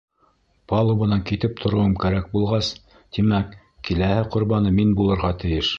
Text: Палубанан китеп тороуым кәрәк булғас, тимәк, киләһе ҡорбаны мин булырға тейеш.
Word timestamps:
Палубанан 0.71 1.21
китеп 1.31 1.59
тороуым 1.65 1.93
кәрәк 2.05 2.33
булғас, 2.33 2.73
тимәк, 3.19 3.57
киләһе 3.91 4.27
ҡорбаны 4.37 4.77
мин 4.81 4.99
булырға 5.03 5.35
тейеш. 5.45 5.69